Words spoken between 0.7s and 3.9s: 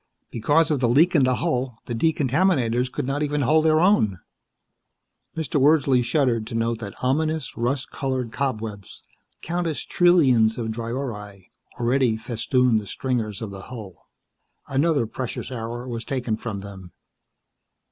of the leak in the hull, the decontaminators could not even hold their